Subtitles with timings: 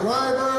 [0.00, 0.49] Driver.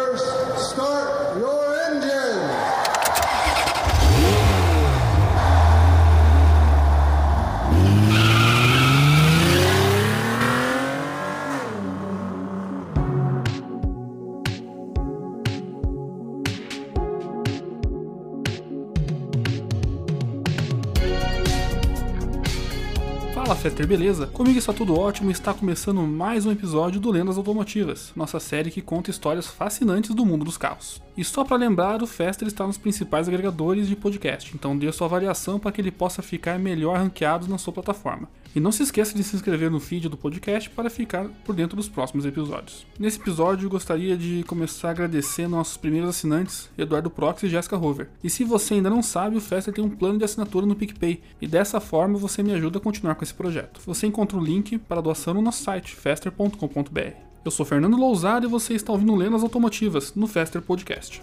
[23.72, 24.28] Fetter, beleza?
[24.28, 28.70] Comigo está tudo ótimo e está começando mais um episódio do Lendas Automotivas, nossa série
[28.70, 31.02] que conta histórias fascinantes do mundo dos carros.
[31.16, 35.08] E só para lembrar, o Fester está nos principais agregadores de podcast, então dê sua
[35.08, 38.28] avaliação para que ele possa ficar melhor ranqueado na sua plataforma.
[38.54, 41.78] E não se esqueça de se inscrever no feed do podcast para ficar por dentro
[41.78, 42.86] dos próximos episódios.
[43.00, 48.10] Nesse episódio, gostaria de começar agradecendo nossos primeiros assinantes, Eduardo Prox e Jessica Rover.
[48.22, 51.22] E se você ainda não sabe, o Fester tem um plano de assinatura no PicPay,
[51.42, 53.71] e dessa forma você me ajuda a continuar com esse projeto.
[53.86, 57.32] Você encontra o link para doação no nosso site, fester.com.br.
[57.44, 61.22] Eu sou Fernando Lousada e você está ouvindo Lendas Automotivas no Fester Podcast.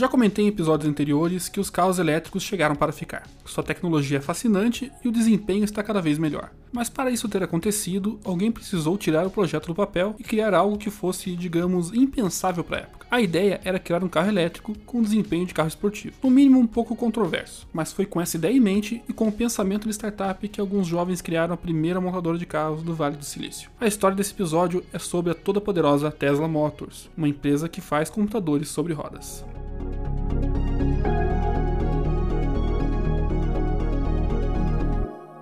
[0.00, 3.28] Já comentei em episódios anteriores que os carros elétricos chegaram para ficar.
[3.44, 6.50] Sua tecnologia é fascinante e o desempenho está cada vez melhor.
[6.72, 10.78] Mas para isso ter acontecido, alguém precisou tirar o projeto do papel e criar algo
[10.78, 13.06] que fosse, digamos, impensável para a época.
[13.10, 16.66] A ideia era criar um carro elétrico com desempenho de carro esportivo, no mínimo um
[16.66, 20.48] pouco controverso, mas foi com essa ideia em mente e com o pensamento de startup
[20.48, 23.68] que alguns jovens criaram a primeira montadora de carros do Vale do Silício.
[23.78, 28.08] A história desse episódio é sobre a toda poderosa Tesla Motors, uma empresa que faz
[28.08, 29.44] computadores sobre rodas.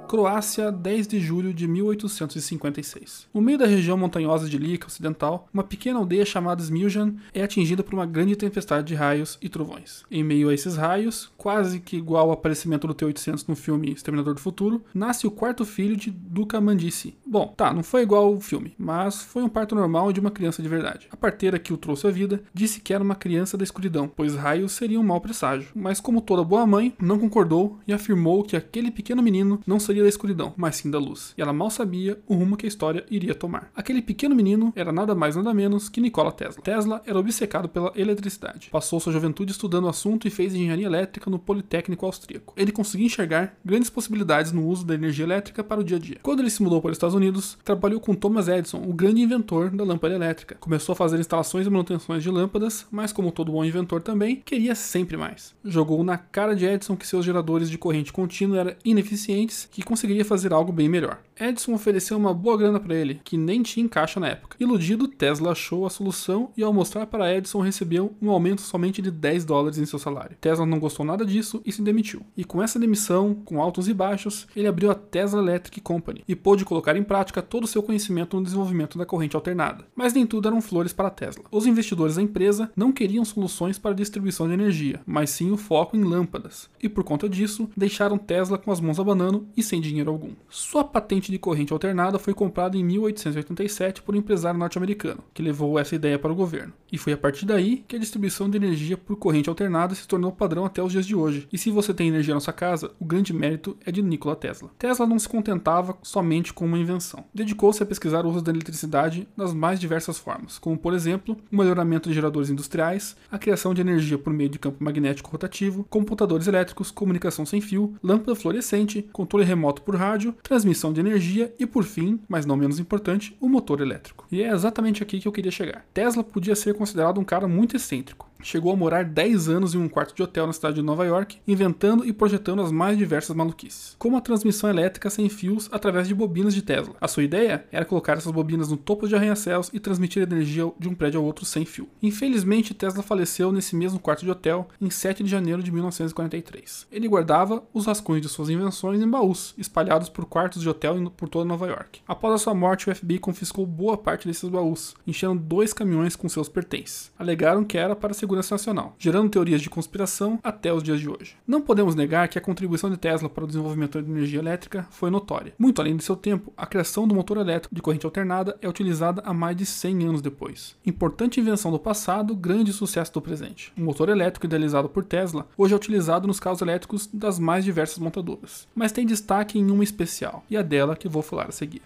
[0.09, 3.29] Croácia, 10 de julho de 1856.
[3.33, 7.83] No meio da região montanhosa de Lika Ocidental, uma pequena aldeia chamada Smiljan é atingida
[7.83, 10.05] por uma grande tempestade de raios e trovões.
[10.11, 14.33] Em meio a esses raios, quase que igual ao aparecimento do T-800 no filme Exterminador
[14.33, 17.15] do Futuro, nasce o quarto filho de Duca Mandici.
[17.27, 20.63] Bom, tá, não foi igual ao filme, mas foi um parto normal de uma criança
[20.63, 21.07] de verdade.
[21.11, 24.35] A parteira que o trouxe à vida disse que era uma criança da escuridão, pois
[24.35, 25.69] raios seriam um mau presságio.
[25.75, 29.98] Mas como toda boa mãe, não concordou e afirmou que aquele pequeno menino não seria
[30.03, 31.35] da escuridão, mas sim da luz.
[31.37, 33.71] E ela mal sabia o rumo que a história iria tomar.
[33.75, 36.63] Aquele pequeno menino era nada mais nada menos que Nikola Tesla.
[36.63, 38.69] Tesla era obcecado pela eletricidade.
[38.71, 42.55] Passou sua juventude estudando o assunto e fez engenharia elétrica no Politécnico Austríaco.
[42.57, 46.19] Ele conseguia enxergar grandes possibilidades no uso da energia elétrica para o dia a dia.
[46.23, 49.71] Quando ele se mudou para os Estados Unidos, trabalhou com Thomas Edison, o grande inventor
[49.71, 50.57] da lâmpada elétrica.
[50.61, 54.75] Começou a fazer instalações e manutenções de lâmpadas, mas como todo bom inventor também, queria
[54.75, 55.55] sempre mais.
[55.65, 60.25] Jogou na cara de Edison que seus geradores de corrente contínua eram ineficientes, que conseguiria
[60.25, 61.19] fazer algo bem melhor.
[61.41, 64.57] Edison ofereceu uma boa grana para ele, que nem tinha em caixa na época.
[64.61, 69.11] Iludido, Tesla achou a solução e ao mostrar para Edison recebeu um aumento somente de
[69.11, 70.37] 10 dólares em seu salário.
[70.41, 72.23] Tesla não gostou nada disso e se demitiu.
[72.37, 76.35] E com essa demissão, com altos e baixos, ele abriu a Tesla Electric Company e
[76.35, 79.85] pôde colocar em prática todo o seu conhecimento no desenvolvimento da corrente alternada.
[79.95, 81.45] Mas nem tudo eram flores para Tesla.
[81.51, 85.97] Os investidores da empresa não queriam soluções para distribuição de energia, mas sim o foco
[85.97, 86.69] em lâmpadas.
[86.83, 90.33] E por conta disso, deixaram Tesla com as mãos abanando e sem dinheiro algum.
[90.49, 95.79] Sua patente de corrente alternada foi comprada em 1887 por um empresário norte-americano, que levou
[95.79, 96.73] essa ideia para o governo.
[96.91, 100.33] E foi a partir daí que a distribuição de energia por corrente alternada se tornou
[100.33, 101.47] padrão até os dias de hoje.
[101.53, 104.71] E se você tem energia na sua casa, o grande mérito é de Nikola Tesla.
[104.79, 107.25] Tesla não se contentava somente com uma invenção.
[107.35, 111.57] Dedicou-se a pesquisar o uso da eletricidade nas mais diversas formas, como por exemplo, o
[111.57, 116.47] melhoramento de geradores industriais, a criação de energia por meio de campo magnético rotativo, computadores
[116.47, 121.18] elétricos, comunicação sem fio, lâmpada fluorescente, controle remoto por rádio, transmissão de energia
[121.59, 124.27] e, por fim, mas não menos importante, o motor elétrico.
[124.31, 125.85] E é exatamente aqui que eu queria chegar.
[125.93, 128.28] Tesla podia ser considerado um cara muito excêntrico.
[128.43, 131.39] Chegou a morar 10 anos em um quarto de hotel na cidade de Nova York,
[131.47, 136.15] inventando e projetando as mais diversas maluquices, como a transmissão elétrica sem fios através de
[136.15, 136.95] bobinas de Tesla.
[137.01, 140.89] A sua ideia era colocar essas bobinas no topo de arranha-céus e transmitir energia de
[140.89, 141.89] um prédio ao outro sem fio.
[142.03, 146.87] Infelizmente, Tesla faleceu nesse mesmo quarto de hotel em 7 de janeiro de 1943.
[146.93, 151.29] Ele guardava os rascunhos de suas invenções em baús, espalhados por quartos de hotel por
[151.29, 152.01] toda Nova York.
[152.07, 156.29] Após a sua morte, o FBI confiscou boa parte desses baús, enchendo dois caminhões com
[156.29, 157.11] seus pertences.
[157.19, 161.35] Alegaram que era para segurança nacional, gerando teorias de conspiração até os dias de hoje.
[161.47, 165.11] Não podemos negar que a contribuição de Tesla para o desenvolvimento da energia elétrica foi
[165.11, 165.55] notória.
[165.59, 169.23] Muito além de seu tempo, a criação do motor elétrico de corrente alternada é utilizada
[169.25, 170.77] há mais de 100 anos depois.
[170.85, 173.73] Importante invenção do passado, grande sucesso do presente.
[173.79, 177.99] O motor elétrico idealizado por Tesla hoje é utilizado nos carros elétricos das mais diversas
[177.99, 181.81] montadoras, mas tem destaque em uma especial, e a dela que vou falar a seguir.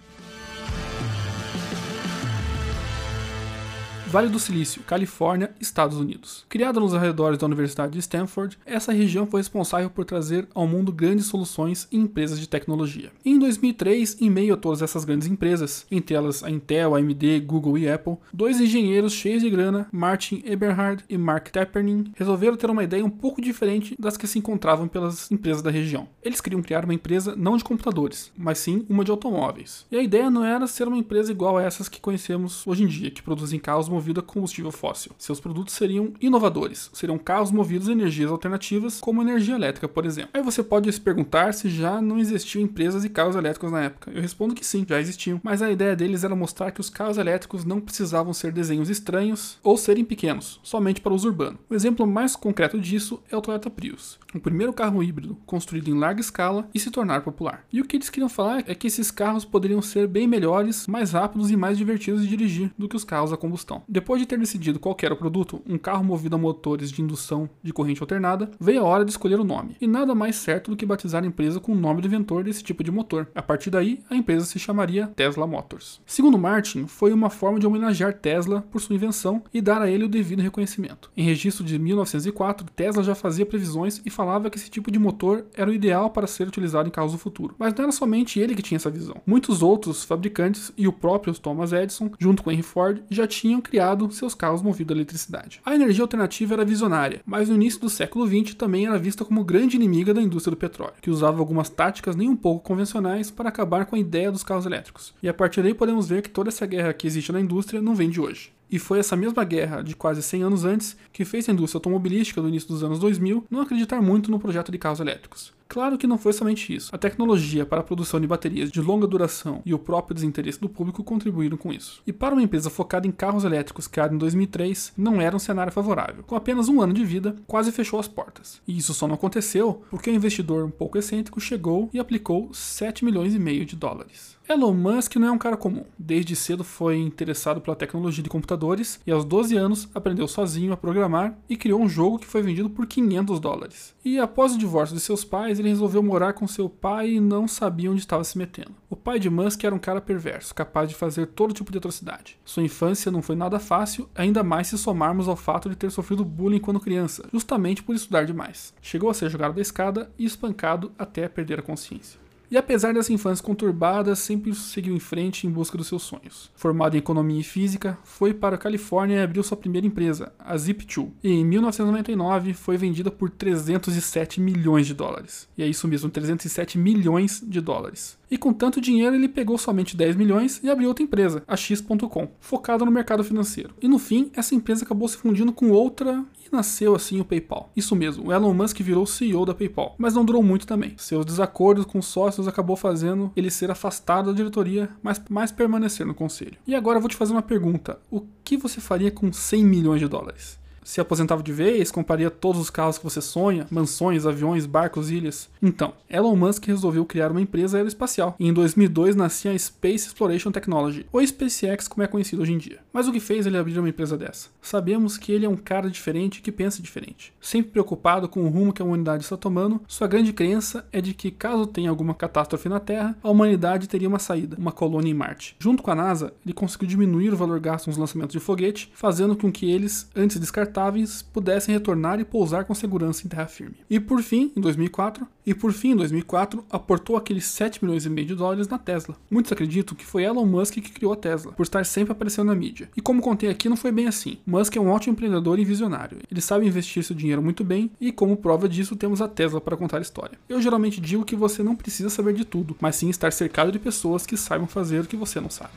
[4.12, 6.44] Vale do Silício, Califórnia, Estados Unidos.
[6.46, 10.92] Criada nos arredores da Universidade de Stanford, essa região foi responsável por trazer ao mundo
[10.92, 13.10] grandes soluções e empresas de tecnologia.
[13.24, 17.78] Em 2003, em meio a todas essas grandes empresas, entre elas a Intel, AMD, Google
[17.78, 22.84] e Apple, dois engenheiros cheios de grana, Martin Eberhard e Mark Tepperning, resolveram ter uma
[22.84, 26.06] ideia um pouco diferente das que se encontravam pelas empresas da região.
[26.22, 29.86] Eles queriam criar uma empresa não de computadores, mas sim uma de automóveis.
[29.90, 32.86] E a ideia não era ser uma empresa igual a essas que conhecemos hoje em
[32.86, 35.12] dia, que produzem carros movidos a combustível fóssil.
[35.18, 40.30] Seus produtos seriam inovadores, seriam carros movidos a energias alternativas, como energia elétrica, por exemplo.
[40.34, 44.10] Aí você pode se perguntar se já não existiam empresas e carros elétricos na época.
[44.10, 47.18] Eu respondo que sim, já existiam, mas a ideia deles era mostrar que os carros
[47.18, 51.58] elétricos não precisavam ser desenhos estranhos ou serem pequenos, somente para uso urbano.
[51.70, 55.98] O exemplo mais concreto disso é o Toyota Prius, o primeiro carro híbrido construído em
[55.98, 57.64] larga escala e se tornar popular.
[57.72, 61.12] E o que eles queriam falar é que esses carros poderiam ser bem melhores, mais
[61.12, 63.82] rápidos e mais divertidos de dirigir do que os carros a combustão.
[63.92, 67.46] Depois de ter decidido qual era o produto, um carro movido a motores de indução
[67.62, 69.76] de corrente alternada, veio a hora de escolher o nome.
[69.78, 72.62] E nada mais certo do que batizar a empresa com o nome do inventor desse
[72.64, 73.28] tipo de motor.
[73.34, 76.00] A partir daí, a empresa se chamaria Tesla Motors.
[76.06, 80.04] Segundo Martin, foi uma forma de homenagear Tesla por sua invenção e dar a ele
[80.04, 81.10] o devido reconhecimento.
[81.14, 85.44] Em registro de 1904, Tesla já fazia previsões e falava que esse tipo de motor
[85.54, 87.54] era o ideal para ser utilizado em carros do futuro.
[87.58, 89.20] Mas não era somente ele que tinha essa visão.
[89.26, 93.81] Muitos outros fabricantes e o próprio Thomas Edison, junto com Henry Ford, já tinham criado
[94.10, 95.60] seus carros movidos a eletricidade.
[95.64, 99.44] A energia alternativa era visionária, mas no início do século XX também era vista como
[99.44, 103.48] grande inimiga da indústria do petróleo, que usava algumas táticas nem um pouco convencionais para
[103.48, 105.14] acabar com a ideia dos carros elétricos.
[105.22, 107.94] E a partir daí podemos ver que toda essa guerra que existe na indústria não
[107.94, 108.52] vem de hoje.
[108.70, 112.40] E foi essa mesma guerra de quase 100 anos antes que fez a indústria automobilística
[112.40, 115.52] do início dos anos 2000 não acreditar muito no projeto de carros elétricos.
[115.72, 116.94] Claro que não foi somente isso.
[116.94, 120.68] A tecnologia para a produção de baterias de longa duração e o próprio desinteresse do
[120.68, 122.02] público contribuíram com isso.
[122.06, 125.72] E para uma empresa focada em carros elétricos criada em 2003, não era um cenário
[125.72, 126.24] favorável.
[126.24, 128.60] Com apenas um ano de vida, quase fechou as portas.
[128.68, 133.02] E isso só não aconteceu porque um investidor um pouco excêntrico chegou e aplicou 7
[133.02, 134.36] milhões e meio de dólares.
[134.48, 135.84] Elon Musk não é um cara comum.
[135.98, 140.76] Desde cedo foi interessado pela tecnologia de computadores e aos 12 anos aprendeu sozinho a
[140.76, 143.94] programar e criou um jogo que foi vendido por 500 dólares.
[144.04, 147.46] E após o divórcio de seus pais, ele resolveu morar com seu pai e não
[147.46, 148.74] sabia onde estava se metendo.
[148.90, 152.38] O pai de Musk era um cara perverso, capaz de fazer todo tipo de atrocidade.
[152.44, 156.24] Sua infância não foi nada fácil, ainda mais se somarmos ao fato de ter sofrido
[156.24, 158.74] bullying quando criança, justamente por estudar demais.
[158.82, 162.21] Chegou a ser jogado da escada e espancado até perder a consciência.
[162.52, 166.50] E apesar dessa infância conturbada, sempre seguiu em frente em busca dos seus sonhos.
[166.54, 170.54] Formado em economia e física, foi para a Califórnia e abriu sua primeira empresa, a
[170.54, 171.08] Zip2.
[171.24, 175.48] E em 1999 foi vendida por 307 milhões de dólares.
[175.56, 178.18] E é isso mesmo, 307 milhões de dólares.
[178.32, 182.30] E com tanto dinheiro, ele pegou somente 10 milhões e abriu outra empresa, a X.com,
[182.40, 183.74] focada no mercado financeiro.
[183.82, 187.70] E no fim, essa empresa acabou se fundindo com outra e nasceu assim o PayPal.
[187.76, 190.94] Isso mesmo, o Elon Musk virou CEO da PayPal, mas não durou muito também.
[190.96, 196.14] Seus desacordos com sócios acabou fazendo ele ser afastado da diretoria, mas mais permanecer no
[196.14, 196.56] conselho.
[196.66, 200.00] E agora eu vou te fazer uma pergunta: o que você faria com 100 milhões
[200.00, 200.61] de dólares?
[200.84, 205.48] Se aposentava de vez, compraria todos os carros que você sonha, mansões, aviões, barcos, ilhas.
[205.62, 210.50] Então, Elon Musk resolveu criar uma empresa aeroespacial e em 2002 nascia a Space Exploration
[210.50, 212.80] Technology, ou SpaceX como é conhecido hoje em dia.
[212.92, 214.48] Mas o que fez ele abrir uma empresa dessa?
[214.60, 217.32] Sabemos que ele é um cara diferente que pensa diferente.
[217.40, 221.14] Sempre preocupado com o rumo que a humanidade está tomando, sua grande crença é de
[221.14, 225.14] que caso tenha alguma catástrofe na Terra, a humanidade teria uma saída, uma colônia em
[225.14, 225.56] Marte.
[225.58, 229.36] Junto com a NASA, ele conseguiu diminuir o valor gasto nos lançamentos de foguete, fazendo
[229.36, 233.76] com que eles, antes descartar descartáveis pudessem retornar e pousar com segurança em terra firme.
[233.88, 238.10] E por fim, em 2004, e por fim, em 2004, aportou aqueles 7 milhões e
[238.10, 239.16] meio de dólares na Tesla.
[239.30, 242.54] Muitos acreditam que foi Elon Musk que criou a Tesla, por estar sempre aparecendo na
[242.54, 242.88] mídia.
[242.96, 244.38] E como contei aqui, não foi bem assim.
[244.46, 246.18] Musk é um ótimo empreendedor e visionário.
[246.30, 249.76] Ele sabe investir seu dinheiro muito bem e como prova disso temos a Tesla para
[249.76, 250.38] contar a história.
[250.48, 253.78] Eu geralmente digo que você não precisa saber de tudo, mas sim estar cercado de
[253.78, 255.72] pessoas que saibam fazer o que você não sabe.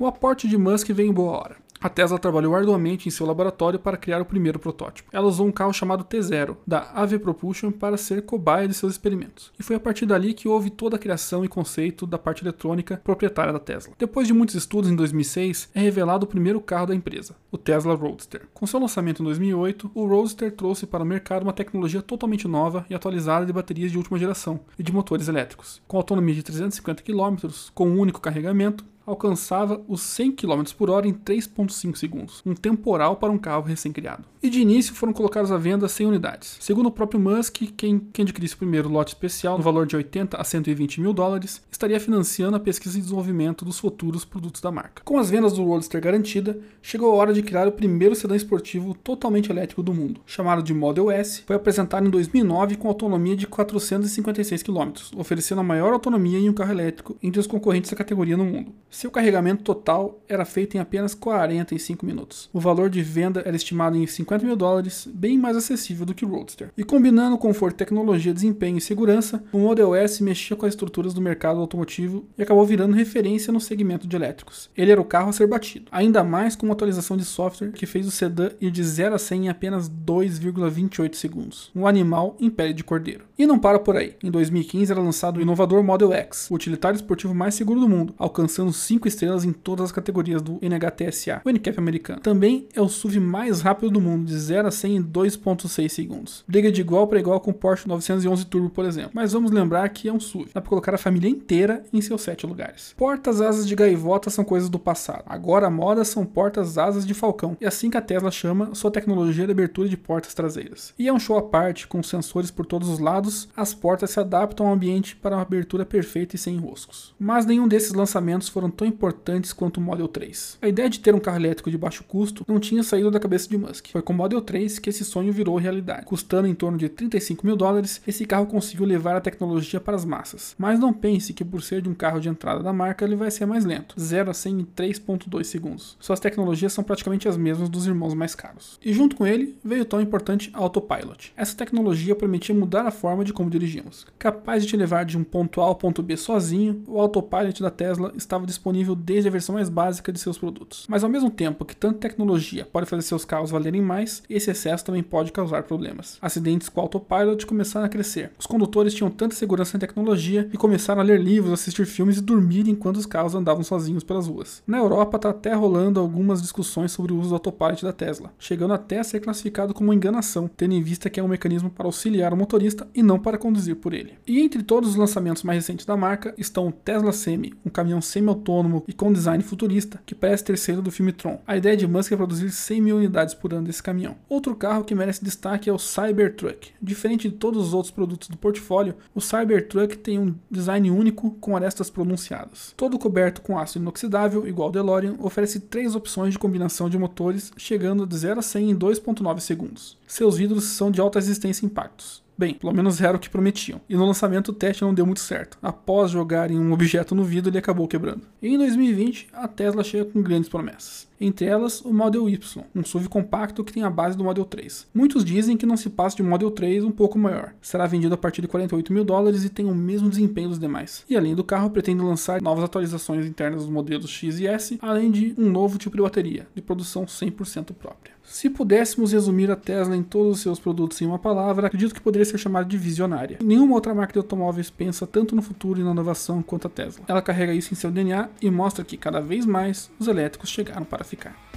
[0.00, 1.56] O aporte de Musk veio em boa hora.
[1.78, 5.10] A Tesla trabalhou arduamente em seu laboratório para criar o primeiro protótipo.
[5.12, 9.52] Ela usou um carro chamado T0, da AV Propulsion, para ser cobaia de seus experimentos.
[9.58, 12.98] E foi a partir dali que houve toda a criação e conceito da parte eletrônica
[13.04, 13.92] proprietária da Tesla.
[13.98, 17.94] Depois de muitos estudos, em 2006, é revelado o primeiro carro da empresa, o Tesla
[17.94, 18.48] Roadster.
[18.54, 22.86] Com seu lançamento em 2008, o Roadster trouxe para o mercado uma tecnologia totalmente nova
[22.88, 25.82] e atualizada de baterias de última geração e de motores elétricos.
[25.86, 31.06] Com autonomia de 350 km, com um único carregamento, alcançava os 100 km por hora
[31.06, 34.24] em 3,5 segundos, um temporal para um carro recém-criado.
[34.42, 36.56] E de início foram colocados à venda 100 unidades.
[36.60, 40.36] Segundo o próprio Musk, quem, quem adquirisse o primeiro lote especial, no valor de 80
[40.36, 45.02] a 120 mil dólares, estaria financiando a pesquisa e desenvolvimento dos futuros produtos da marca.
[45.04, 48.94] Com as vendas do Roadster garantida, chegou a hora de criar o primeiro sedã esportivo
[48.94, 50.22] totalmente elétrico do mundo.
[50.24, 55.64] Chamado de Model S, foi apresentado em 2009 com autonomia de 456 km, oferecendo a
[55.64, 58.72] maior autonomia em um carro elétrico entre os concorrentes da categoria no mundo.
[59.00, 62.50] Seu carregamento total era feito em apenas 45 minutos.
[62.52, 66.22] O valor de venda era estimado em 50 mil dólares, bem mais acessível do que
[66.22, 66.68] o Roadster.
[66.76, 71.20] E combinando conforto, tecnologia, desempenho e segurança, o Model S mexia com as estruturas do
[71.22, 74.68] mercado automotivo e acabou virando referência no segmento de elétricos.
[74.76, 77.86] Ele era o carro a ser batido, ainda mais com uma atualização de software que
[77.86, 81.70] fez o sedã ir de 0 a 100 em apenas 2,28 segundos.
[81.74, 83.24] Um animal em pele de cordeiro.
[83.38, 84.16] E não para por aí.
[84.22, 88.14] Em 2015 era lançado o inovador Model X, o utilitário esportivo mais seguro do mundo,
[88.18, 92.20] alcançando 5 estrelas em todas as categorias do NHTSA, o NCAP americano.
[92.20, 96.44] Também é o SUV mais rápido do mundo, de 0 a 100 em 2.6 segundos.
[96.48, 99.12] Briga de igual para igual com o Porsche 911 Turbo, por exemplo.
[99.14, 100.50] Mas vamos lembrar que é um SUV.
[100.52, 102.92] Dá para colocar a família inteira em seus 7 lugares.
[102.96, 105.22] Portas asas de gaivota são coisas do passado.
[105.26, 107.56] Agora a moda são portas asas de falcão.
[107.60, 110.92] E assim que a Tesla chama sua tecnologia de abertura de portas traseiras.
[110.98, 114.18] E é um show à parte, com sensores por todos os lados, as portas se
[114.18, 117.14] adaptam ao ambiente para uma abertura perfeita e sem enroscos.
[117.20, 120.58] Mas nenhum desses lançamentos foram tão importantes quanto o Model 3.
[120.62, 123.48] A ideia de ter um carro elétrico de baixo custo não tinha saído da cabeça
[123.48, 123.88] de Musk.
[123.88, 126.06] Foi com o Model 3 que esse sonho virou realidade.
[126.06, 130.04] Custando em torno de 35 mil dólares, esse carro conseguiu levar a tecnologia para as
[130.04, 130.54] massas.
[130.58, 133.30] Mas não pense que por ser de um carro de entrada da marca, ele vai
[133.30, 133.94] ser mais lento.
[133.98, 135.96] 0 a 100 em 3.2 segundos.
[136.00, 138.78] Suas tecnologias são praticamente as mesmas dos irmãos mais caros.
[138.84, 141.32] E junto com ele, veio o tão importante Autopilot.
[141.36, 144.06] Essa tecnologia permitia mudar a forma de como dirigimos.
[144.18, 147.70] Capaz de te levar de um ponto A ao ponto B sozinho, o Autopilot da
[147.70, 148.59] Tesla estava disponível
[148.96, 150.86] desde a versão mais básica de seus produtos.
[150.88, 154.84] Mas ao mesmo tempo que tanta tecnologia pode fazer seus carros valerem mais, esse excesso
[154.84, 156.18] também pode causar problemas.
[156.20, 158.30] Acidentes com Autopilot começaram a crescer.
[158.38, 162.22] Os condutores tinham tanta segurança em tecnologia e começaram a ler livros, assistir filmes e
[162.22, 164.62] dormir enquanto os carros andavam sozinhos pelas ruas.
[164.66, 168.74] Na Europa está até rolando algumas discussões sobre o uso do Autopilot da Tesla, chegando
[168.74, 172.32] até a ser classificado como enganação, tendo em vista que é um mecanismo para auxiliar
[172.32, 174.14] o motorista e não para conduzir por ele.
[174.26, 178.00] E entre todos os lançamentos mais recentes da marca estão o Tesla Semi, um caminhão
[178.00, 178.49] semi-autônomo
[178.86, 181.40] e com design futurista, que parece ter sido do filme Tron.
[181.46, 184.16] A ideia de Musk é produzir 100 mil unidades por ano desse caminhão.
[184.28, 186.72] Outro carro que merece destaque é o Cybertruck.
[186.80, 191.56] Diferente de todos os outros produtos do portfólio, o Cybertruck tem um design único com
[191.56, 192.74] arestas pronunciadas.
[192.76, 197.52] Todo coberto com aço inoxidável, igual ao DeLorean, oferece três opções de combinação de motores,
[197.56, 199.96] chegando de 0 a 100 em 2.9 segundos.
[200.06, 202.22] Seus vidros são de alta resistência a impactos.
[202.40, 203.82] Bem, pelo menos era o que prometiam.
[203.86, 205.58] E no lançamento o teste não deu muito certo.
[205.60, 208.22] Após jogarem um objeto no vidro, ele acabou quebrando.
[208.42, 211.06] Em 2020, a Tesla chega com grandes promessas.
[211.20, 214.86] Entre elas, o Model Y, um SUV compacto que tem a base do Model 3.
[214.94, 217.52] Muitos dizem que não se passa de um Model 3 um pouco maior.
[217.60, 221.04] Será vendido a partir de 48 mil dólares e tem o mesmo desempenho dos demais.
[221.10, 225.10] E além do carro, pretende lançar novas atualizações internas dos modelos X e S, além
[225.10, 228.14] de um novo tipo de bateria, de produção 100% própria.
[228.30, 232.00] Se pudéssemos resumir a Tesla em todos os seus produtos em uma palavra, acredito que
[232.00, 233.38] poderia ser chamada de visionária.
[233.42, 237.04] Nenhuma outra marca de automóveis pensa tanto no futuro e na inovação quanto a Tesla.
[237.08, 240.84] Ela carrega isso em seu DNA e mostra que cada vez mais os elétricos chegaram
[240.84, 241.49] para ficar.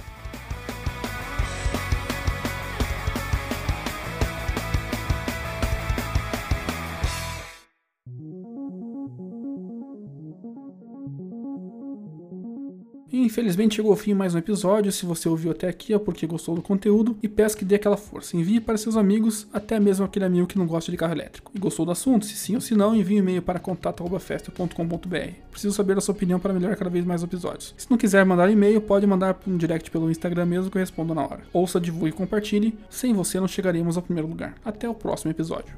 [13.34, 14.92] Infelizmente chegou ao fim mais um episódio.
[14.92, 17.96] Se você ouviu até aqui é porque gostou do conteúdo e peço que dê aquela
[17.96, 18.36] força.
[18.36, 21.50] Envie para seus amigos, até mesmo aquele amigo que não gosta de carro elétrico.
[21.52, 22.26] E gostou do assunto?
[22.26, 25.32] Se sim ou se não, envie um e-mail para contato.festa.com.br.
[25.50, 27.74] Preciso saber a sua opinião para melhorar cada vez mais episódios.
[27.76, 31.12] Se não quiser mandar e-mail, pode mandar um direct pelo Instagram mesmo que eu respondo
[31.12, 31.40] na hora.
[31.52, 32.78] Ouça, divulgue e compartilhe.
[32.88, 34.54] Sem você não chegaremos ao primeiro lugar.
[34.64, 35.74] Até o próximo episódio.